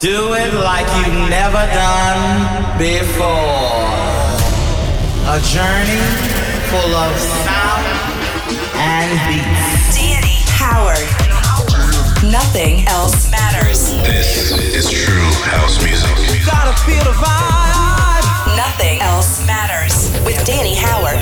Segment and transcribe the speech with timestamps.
[0.00, 3.26] Do it like you've never done before.
[5.26, 5.98] A journey
[6.70, 7.84] full of sound
[8.78, 9.98] and beats.
[9.98, 11.02] Danny Howard.
[12.30, 13.90] Nothing else matters.
[14.06, 16.46] This is true house music.
[16.46, 18.56] Gotta feel the vibe.
[18.56, 20.12] Nothing else matters.
[20.24, 21.18] With Danny Howard.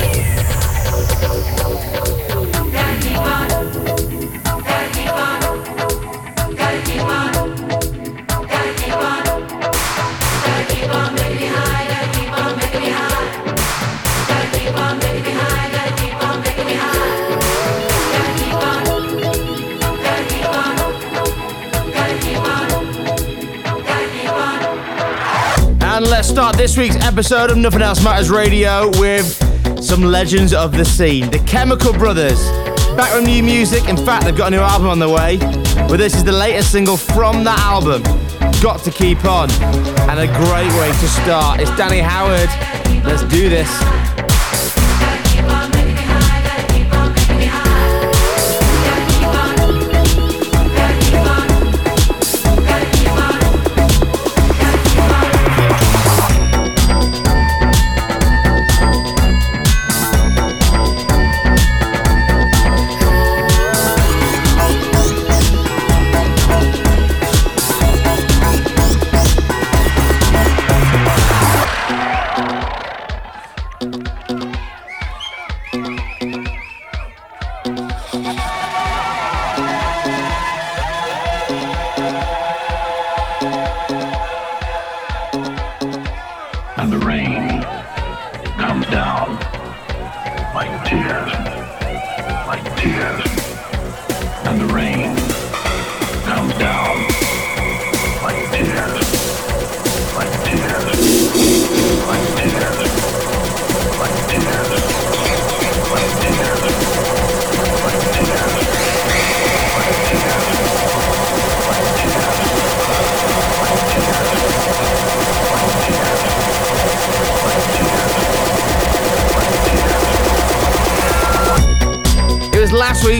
[26.37, 29.25] Start this week's episode of Nothing Else Matters Radio with
[29.83, 31.31] some legends of the scene.
[31.31, 32.39] The Chemical Brothers.
[32.95, 33.89] Back with new music.
[33.89, 35.37] In fact, they've got a new album on the way.
[35.87, 38.03] But this is the latest single from that album.
[38.61, 39.49] Got to keep on.
[40.11, 41.59] And a great way to start.
[41.59, 42.49] It's Danny Howard.
[43.03, 43.96] Let's do this.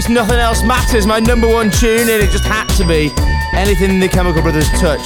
[0.09, 3.12] Nothing Else Matters, my number one tune, and it just had to be
[3.53, 5.01] anything the Chemical Brothers touch.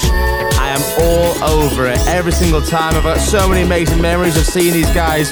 [0.62, 2.94] I am all over it every single time.
[2.94, 5.29] I've got so many amazing memories of seeing these guys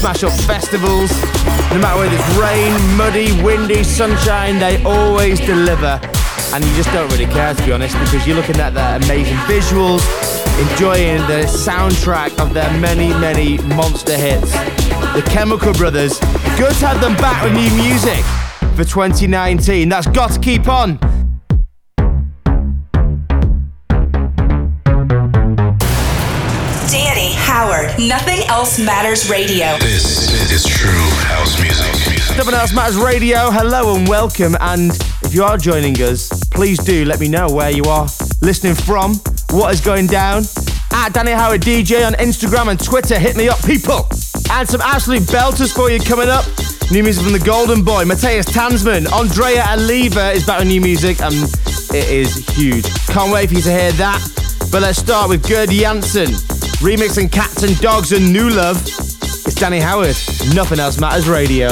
[0.00, 1.10] smash up festivals.
[1.70, 6.00] No matter whether it's rain, muddy, windy, sunshine, they always deliver.
[6.54, 9.36] And you just don't really care, to be honest, because you're looking at their amazing
[9.44, 10.00] visuals,
[10.58, 14.52] enjoying the soundtrack of their many, many monster hits.
[15.12, 16.18] The Chemical Brothers.
[16.56, 18.24] Good to have them back with new music
[18.74, 19.88] for 2019.
[19.88, 20.98] That's got to keep on.
[26.90, 27.90] Danny Howard.
[27.98, 29.76] Nothing else matters radio.
[29.78, 30.90] This is true
[31.26, 32.36] house music.
[32.36, 33.50] Nothing Else Matters Radio.
[33.50, 34.56] Hello and welcome.
[34.60, 34.90] And
[35.22, 38.08] if you are joining us, please do let me know where you are
[38.40, 39.16] listening from,
[39.50, 40.44] what is going down.
[40.92, 43.18] At Danny Howard DJ on Instagram and Twitter.
[43.18, 44.08] Hit me up, people.
[44.50, 46.44] And some absolute belters for you coming up.
[46.92, 51.22] New music from the Golden Boy, Matthias Tanzmann, Andrea Oliva is back with new music,
[51.22, 51.34] and
[51.90, 52.84] it is huge.
[53.06, 54.20] Can't wait for you to hear that.
[54.70, 56.28] But let's start with Gerd Janson,
[56.84, 58.76] remixing Cats and Dogs and New Love.
[58.86, 60.16] It's Danny Howard.
[60.54, 61.70] Nothing else matters radio.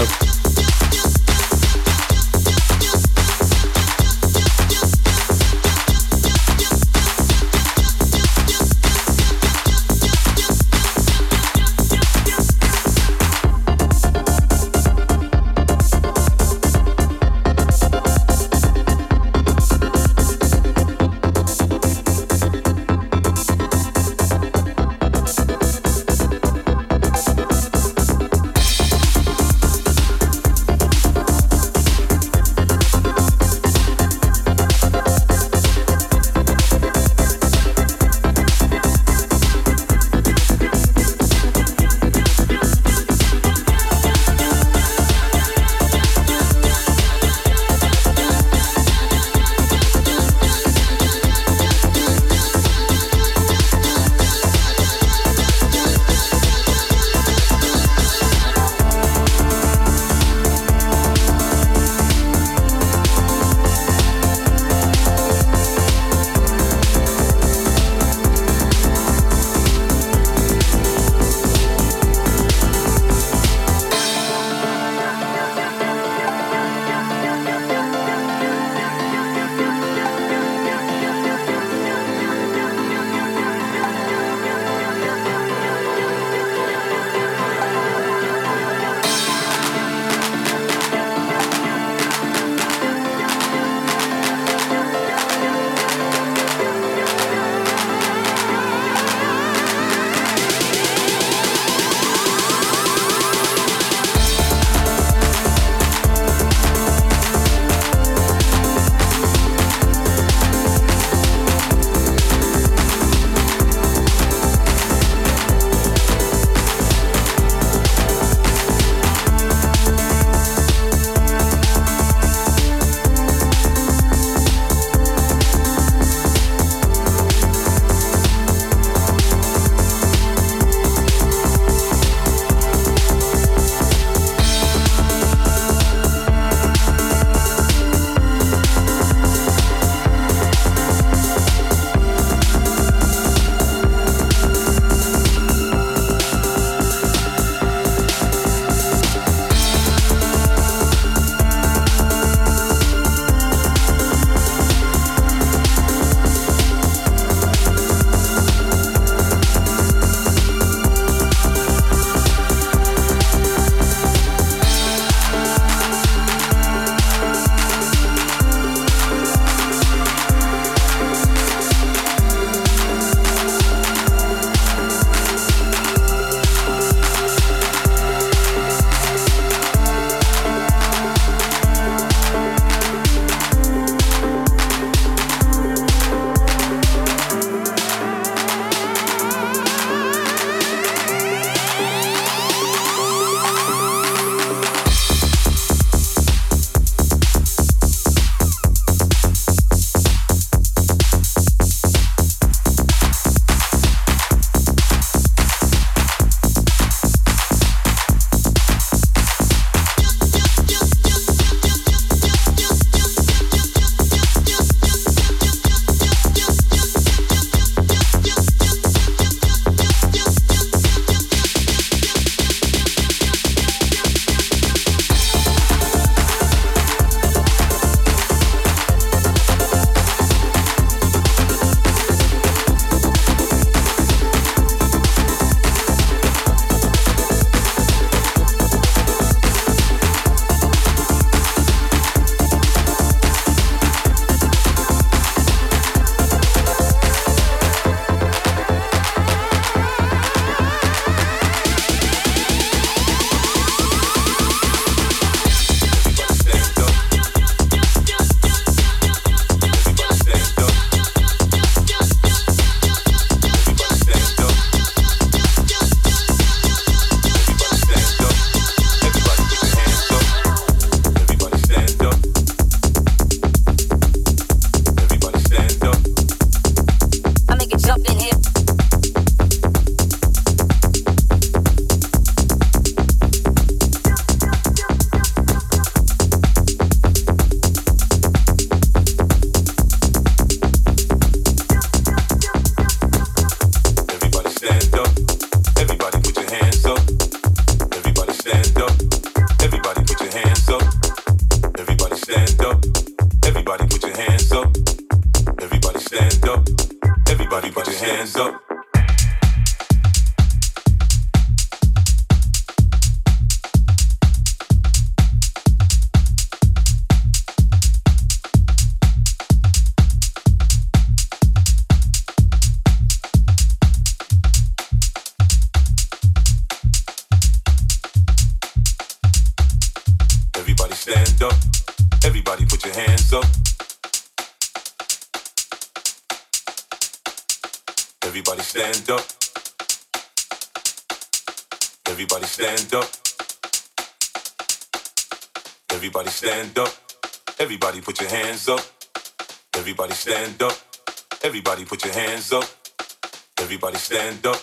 [354.10, 354.60] Stand up.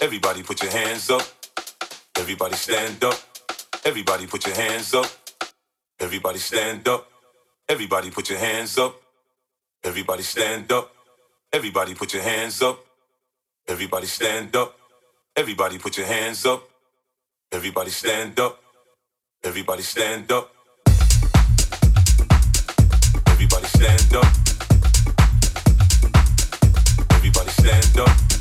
[0.00, 1.22] Everybody put your hands up.
[2.16, 3.14] Everybody stand up.
[3.84, 5.06] Everybody put your hands up.
[6.00, 7.10] Everybody stand up.
[7.68, 9.00] Everybody put your hands up.
[9.82, 10.94] Everybody stand up.
[11.52, 12.84] Everybody put your hands up.
[13.68, 14.76] Everybody stand up.
[15.36, 16.68] Everybody put your hands up.
[17.52, 18.60] Everybody stand up.
[19.42, 20.54] Everybody stand up.
[23.26, 24.43] Everybody
[27.64, 28.33] stand up.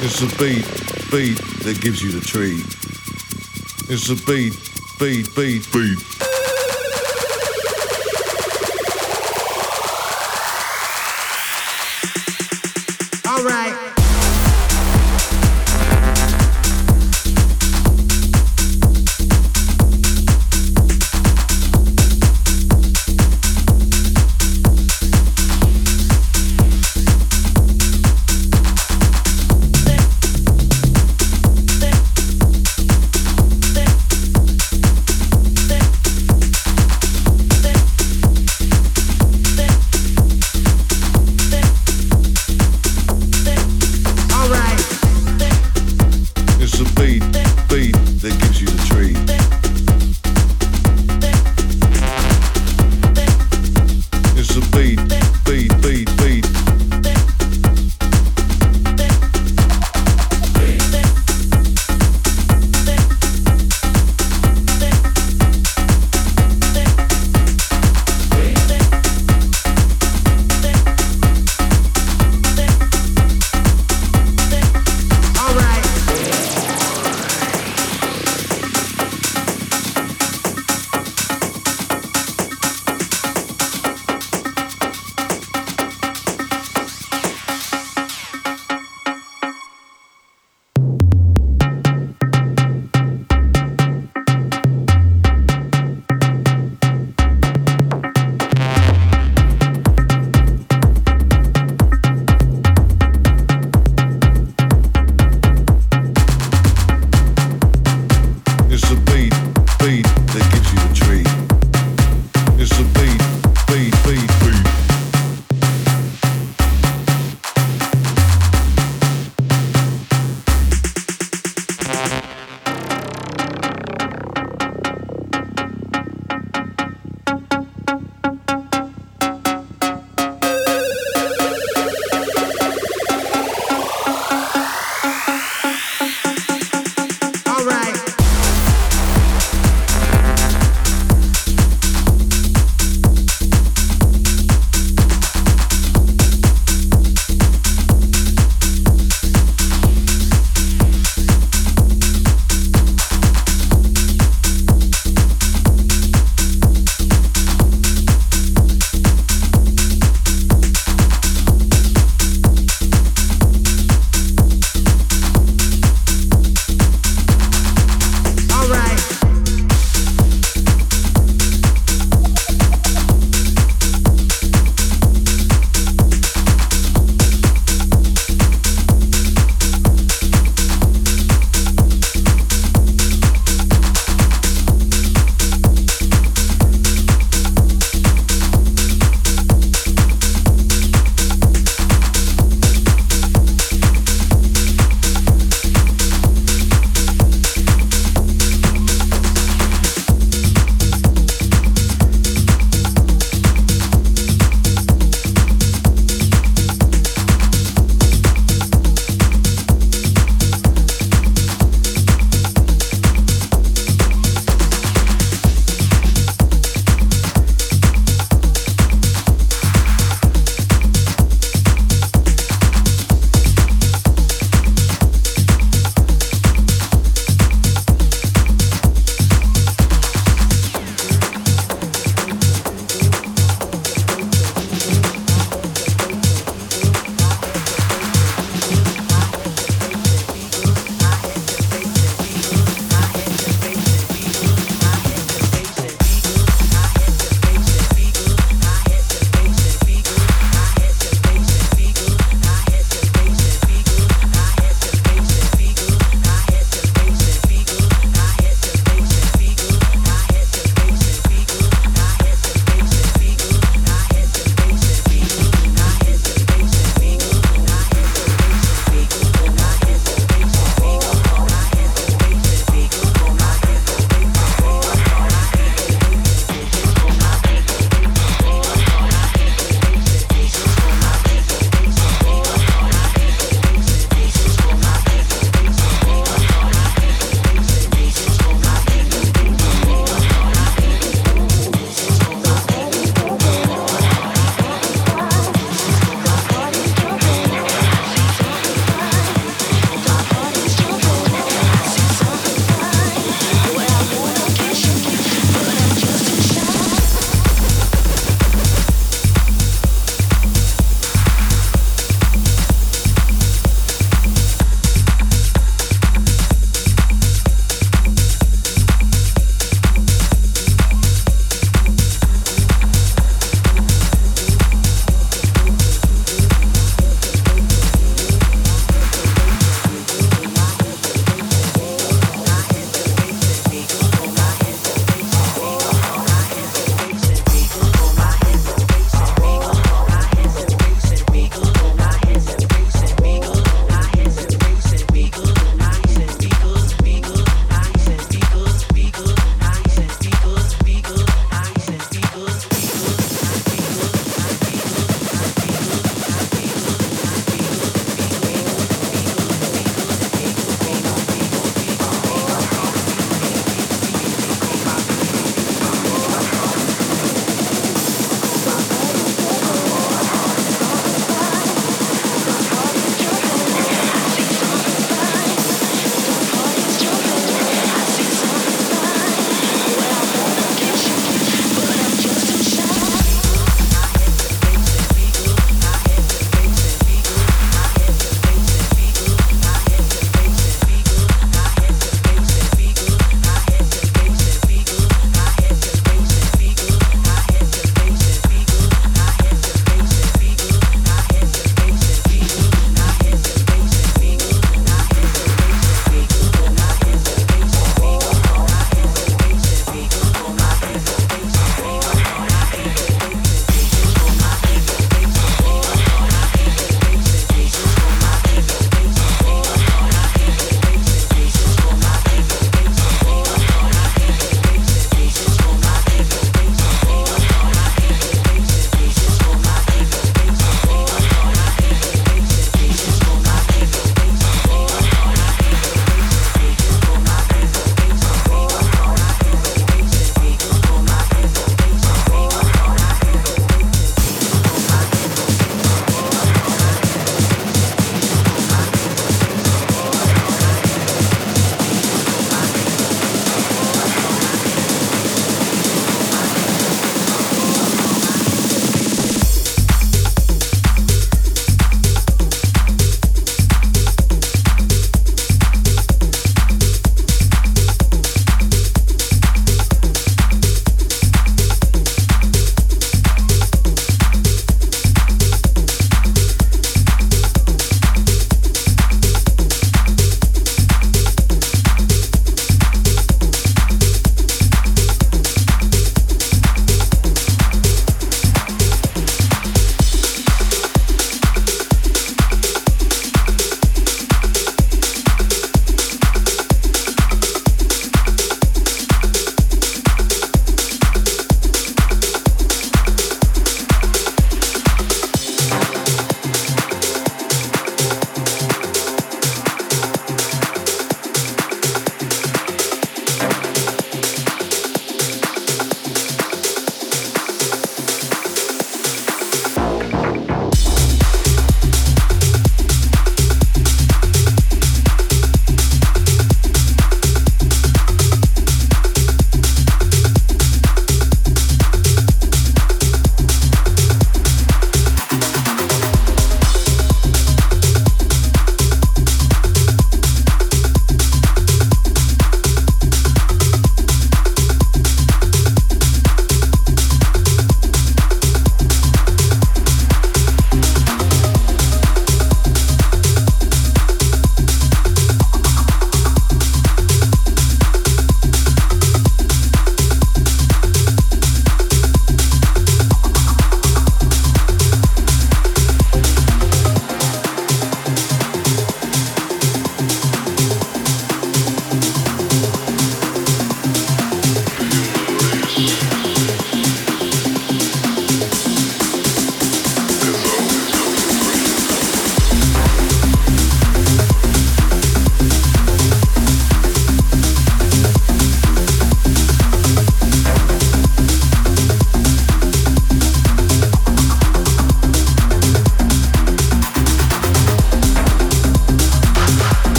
[0.00, 0.64] It's a beat,
[1.10, 2.64] beat that gives you the treat.
[3.90, 4.54] It's a beat,
[5.00, 6.17] beat, beat, beat.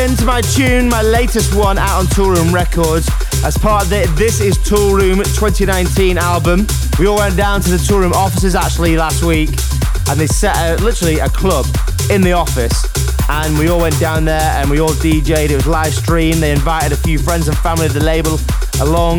[0.00, 3.06] Another spin to my tune, my latest one out on Toolroom Records.
[3.44, 6.66] As part of the This Is Toolroom 2019 album,
[6.98, 9.50] we all went down to the Toolroom offices actually last week
[10.08, 11.66] and they set a, literally a club
[12.10, 12.86] in the office.
[13.28, 15.50] And we all went down there and we all DJ'd.
[15.50, 16.40] It was live stream.
[16.40, 18.38] They invited a few friends and family of the label
[18.80, 19.18] along.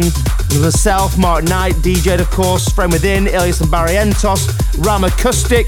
[0.62, 4.50] Myself, Mark Knight, DJ'd of course, Friend Within, Illyus and Barrientos,
[4.84, 5.68] Ram Acoustic,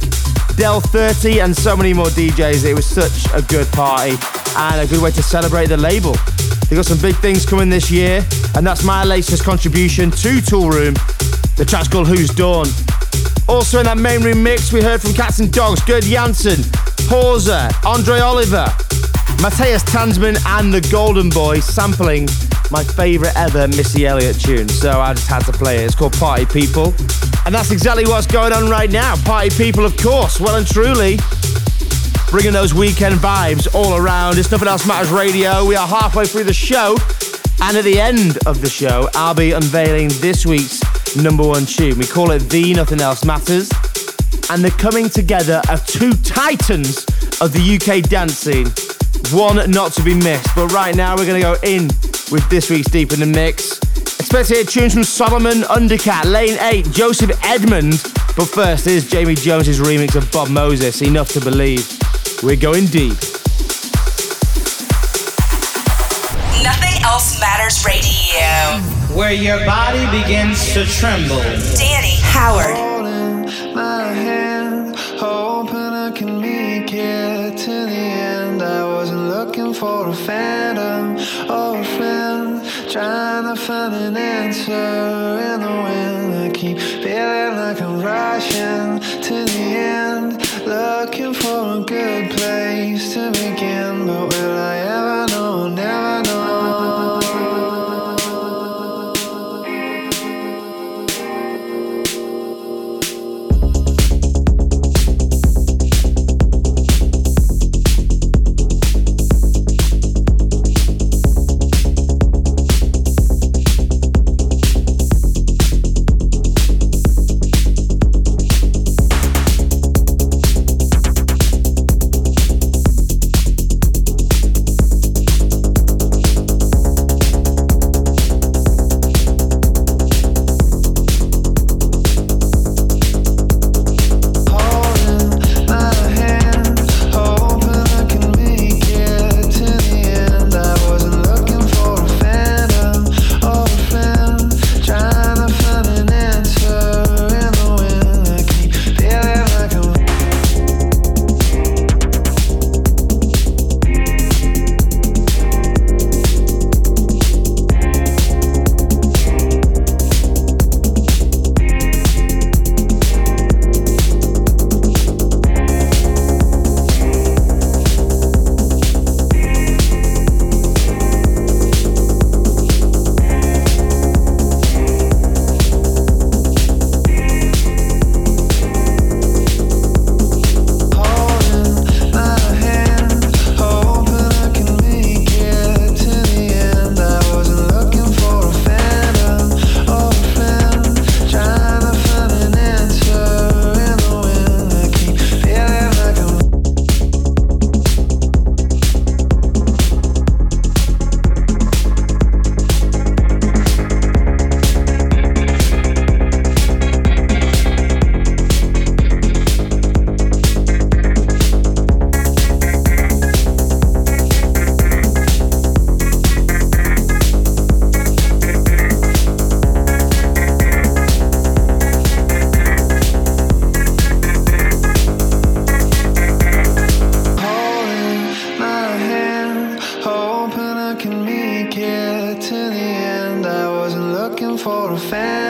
[0.55, 2.65] Del 30, and so many more DJs.
[2.65, 4.17] It was such a good party
[4.55, 6.13] and a good way to celebrate the label.
[6.67, 10.93] They've got some big things coming this year, and that's my latest contribution to Toolroom.
[11.55, 12.65] The track's called Who's Dawn.
[13.47, 16.59] Also in that main room mix, we heard from Cats and Dogs, Gerd Janson,
[17.09, 18.65] Pausa, Andre Oliva,
[19.41, 22.27] Matthias Tanzmann, and the Golden Boy sampling
[22.71, 24.69] my favourite ever Missy Elliott tune.
[24.69, 25.85] So I just had to play it.
[25.85, 26.93] It's called Party People.
[27.45, 29.15] And that's exactly what's going on right now.
[29.17, 31.17] Party People, of course, well and truly
[32.33, 34.39] bringing those weekend vibes all around.
[34.39, 35.63] It's Nothing Else Matters Radio.
[35.67, 36.97] We are halfway through the show,
[37.61, 40.81] and at the end of the show, I'll be unveiling this week's
[41.15, 41.95] number one tune.
[41.99, 43.69] We call it The Nothing Else Matters,
[44.49, 47.05] and the coming together of two titans
[47.39, 48.65] of the UK dance scene.
[49.31, 51.85] One not to be missed, but right now we're going to go in
[52.31, 53.77] with this week's Deep in the Mix.
[54.19, 58.01] Expect to hear tunes from Solomun, Undercatt, Lane 8, Joseph Edmund.
[58.35, 61.87] But first, here's Jamie Jones's remix of Bob Moses, Enough to Believe.
[62.43, 63.15] We're going deep.
[66.61, 69.15] Nothing else matters radio.
[69.15, 71.41] Where your body begins to tremble.
[71.77, 72.75] Danny Howard.
[73.73, 78.61] My hand, hoping I can make it to the end.
[78.61, 81.15] I wasn't looking for a phantom
[81.49, 86.35] or a friend, trying to find an answer in the wind.
[86.35, 90.43] I keep feeling like I'm rushing to the end.
[90.65, 91.42] Looking for a
[91.93, 95.22] good place to begin, but will I ever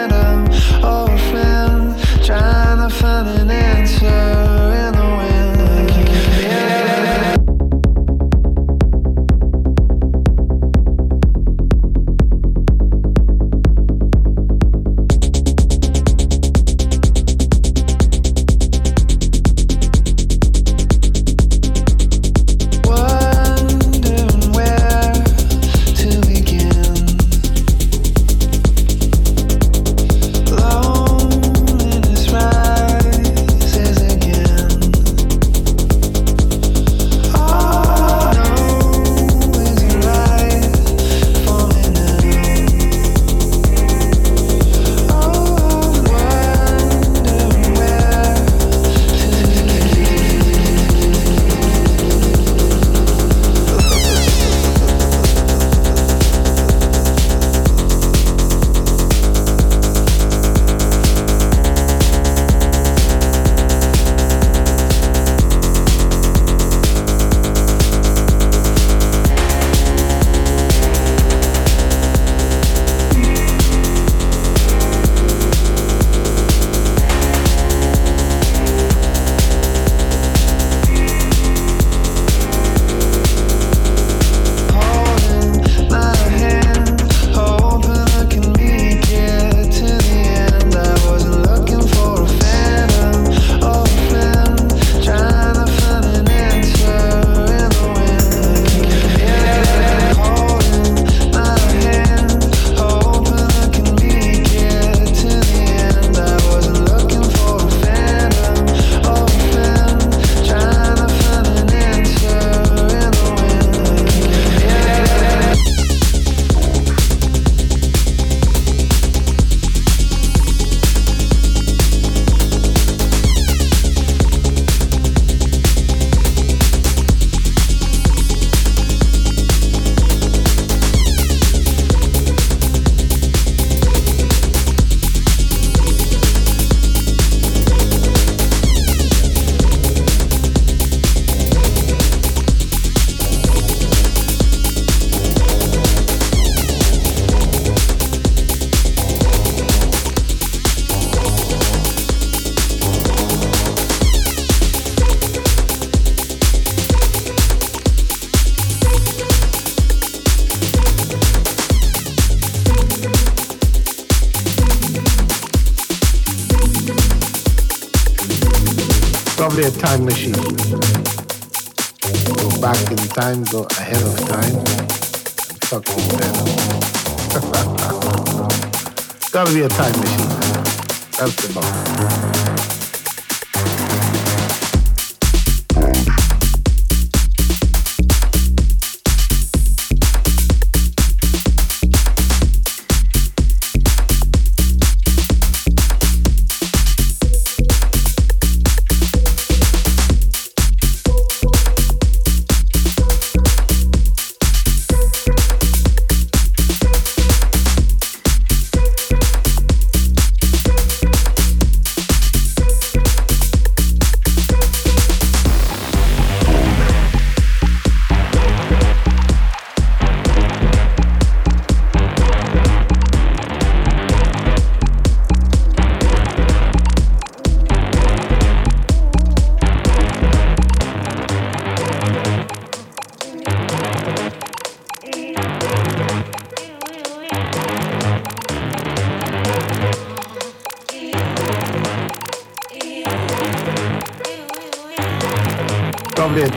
[0.10, 0.46] phantom
[0.84, 4.53] or a friend trying to find an answer.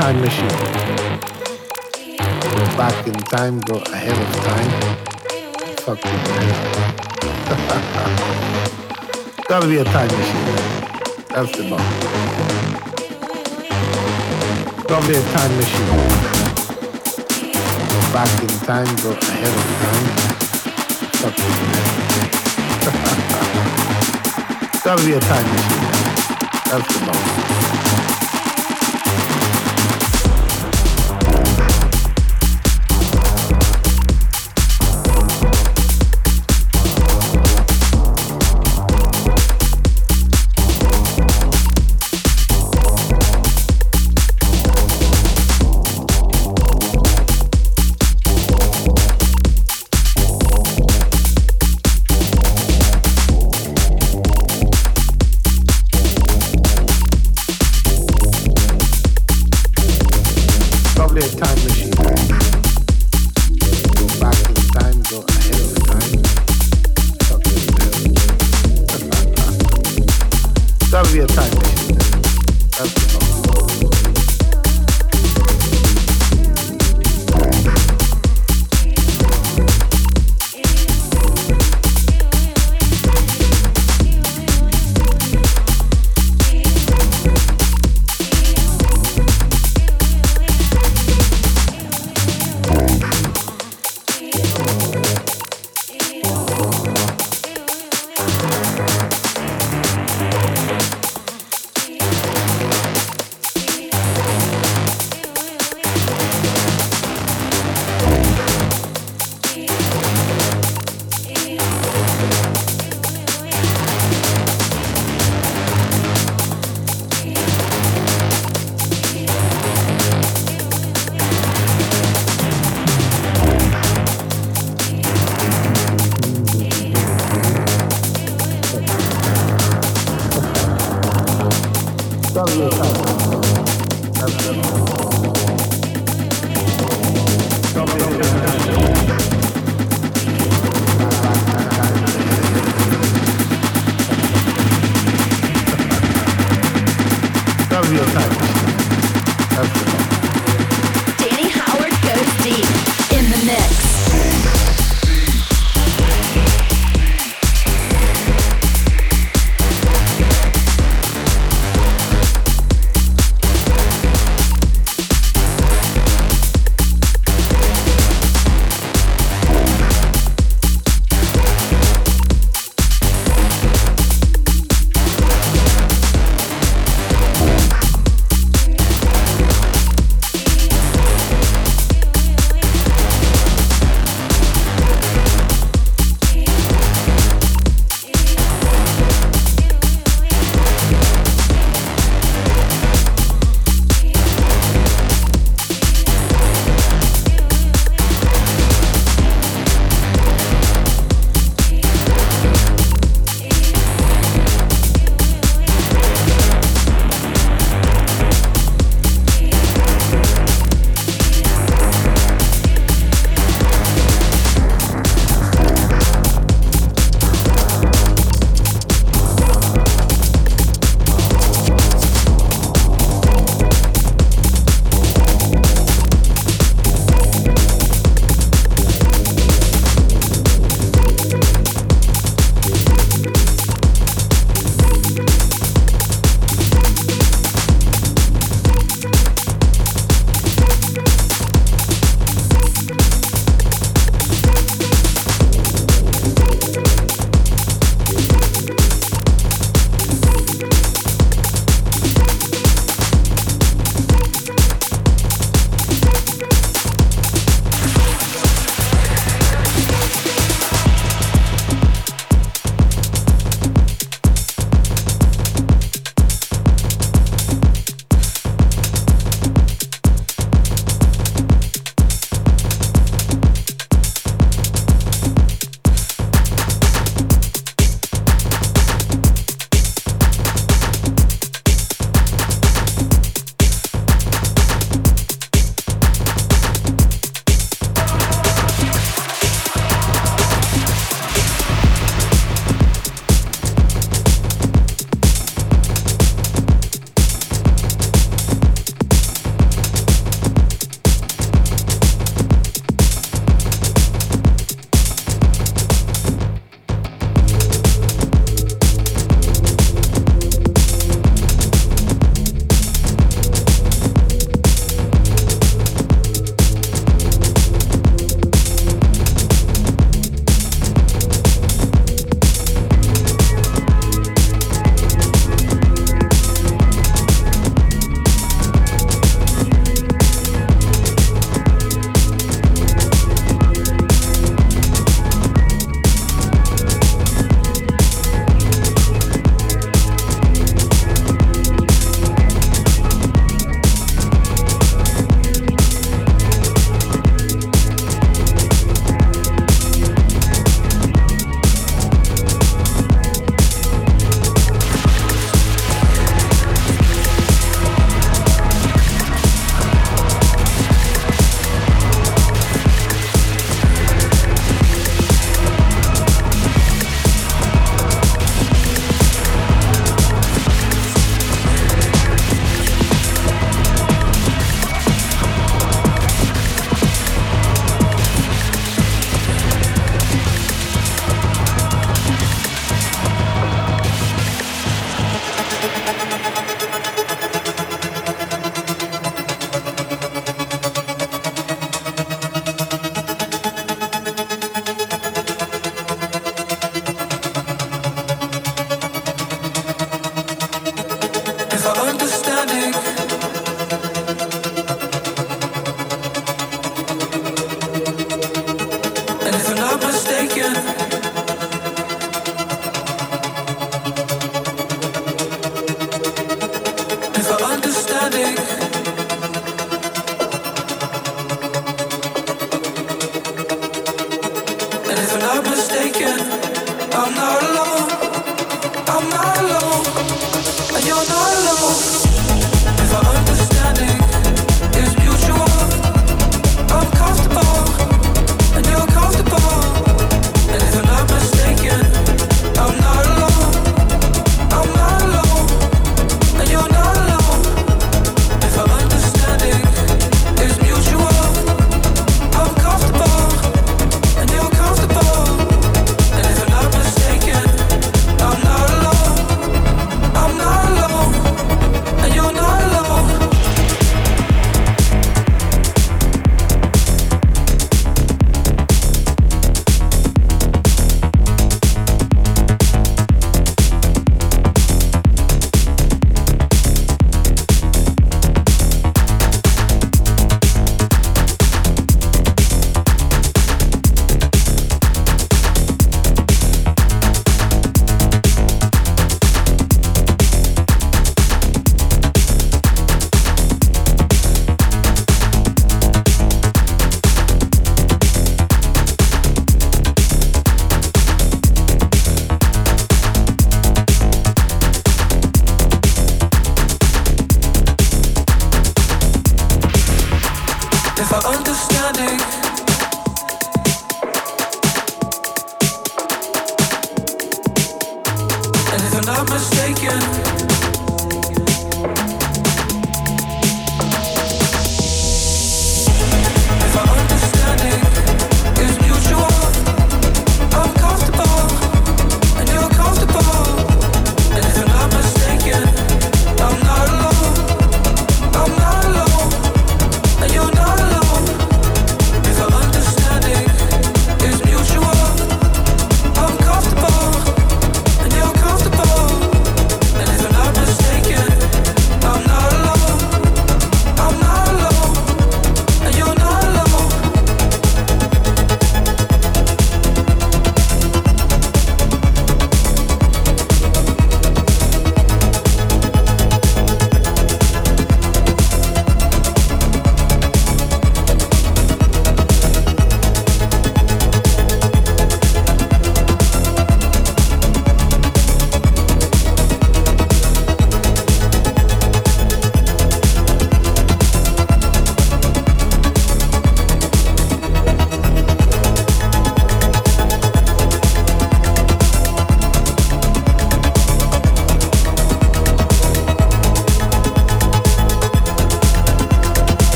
[0.00, 0.48] Time machine.
[2.56, 4.70] Go back in time, go ahead of time.
[5.84, 6.54] Fuck you, man.
[9.48, 10.44] Gotta be a time machine.
[11.28, 11.88] That's the bomb.
[14.88, 15.88] Probably a time machine.
[17.92, 20.06] Go back in time, go ahead of time.
[21.20, 21.76] Fuck man.
[24.84, 25.84] Gotta be a time machine.
[26.70, 28.09] That's the bomb.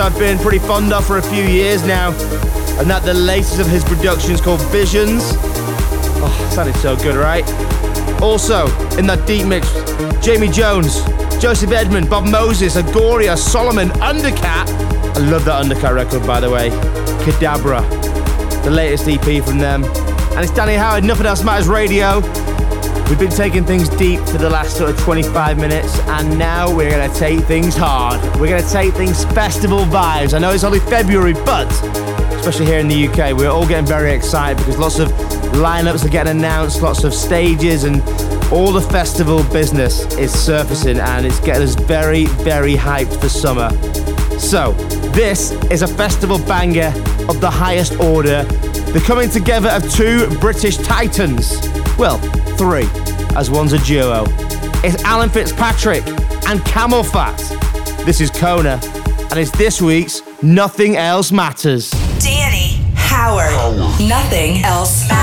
[0.00, 2.08] I've been pretty fond of for a few years now,
[2.80, 5.22] and that the latest of his productions called Visions.
[6.22, 7.44] Oh, sounded so good, right?
[8.22, 8.64] Also,
[8.96, 9.70] in that deep mix,
[10.24, 11.02] Jamie Jones,
[11.38, 14.68] Joseph Edmund, Bob Moses, Agoria, Solomun, Undercatt.
[15.16, 16.70] I love that Undercatt record, by the way.
[17.24, 17.82] Cadabra,
[18.64, 19.84] the latest EP from them.
[19.84, 22.22] And it's Danny Howard, Nothing Else Matters Radio.
[23.10, 26.90] We've been taking things deep for the last sort of 25 minutes, and now we're
[26.90, 28.22] going to take things hard.
[28.38, 30.32] We're going to take things festival vibes.
[30.32, 31.68] I know it's only February, but
[32.36, 35.08] especially here in the UK, we're all getting very excited because lots of
[35.50, 38.00] lineups are getting announced, lots of stages, and
[38.52, 43.70] all the festival business is surfacing, and it's getting us very, very hyped for summer.
[44.38, 44.72] So,
[45.10, 46.94] this is a festival banger
[47.28, 48.44] of the highest order.
[48.44, 51.58] The coming together of two British titans.
[51.98, 52.18] Well,
[52.56, 52.88] three,
[53.36, 54.24] as one's a duo.
[54.82, 56.06] It's Alan Fitzpatrick
[56.48, 58.04] and CamelPhat.
[58.04, 58.80] This is Kona,
[59.30, 61.90] and it's this week's Nothing Else Matters.
[62.18, 63.52] Danny Howard.
[64.00, 65.19] Nothing else matters.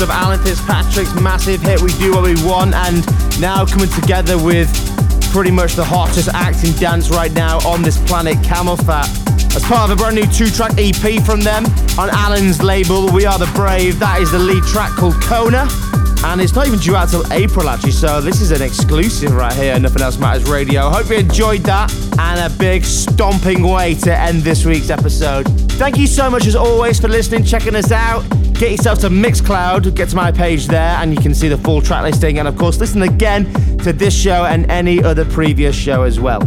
[0.00, 3.06] Of Alan Fitzpatrick's massive hit We Do What We Want and
[3.40, 4.68] now coming together with
[5.32, 9.54] pretty much the hottest act in dance right now on this planet, CamelPhat.
[9.56, 11.64] As part of a brand new two track EP from them
[11.98, 15.66] on Alan's label, We Are the Brave, that is the lead track called Kona.
[16.24, 19.52] And it's not even due out till April actually, so this is an exclusive right
[19.52, 20.90] here, Nothing Else Matters Radio.
[20.90, 25.46] Hope you enjoyed that, and a big stomping way to end this week's episode.
[25.72, 28.24] Thank you so much as always for listening, checking us out.
[28.58, 31.82] Get yourself to Mixcloud, get to my page there, and you can see the full
[31.82, 32.38] track listing.
[32.38, 36.42] And of course, listen again to this show and any other previous show as well.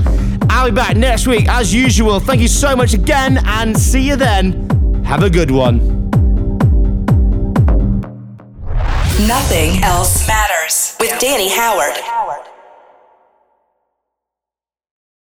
[0.50, 2.20] I'll be back next week as usual.
[2.20, 5.04] Thank you so much again, and see you then.
[5.06, 5.78] Have a good one.
[9.28, 11.89] Nothing else matters with Danny Howard.